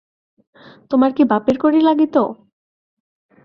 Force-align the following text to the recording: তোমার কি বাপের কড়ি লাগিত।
তোমার 0.91 1.11
কি 1.13 1.23
বাপের 1.23 1.57
কড়ি 1.57 1.79
লাগিত। 1.81 2.15